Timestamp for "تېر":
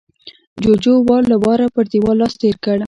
2.41-2.55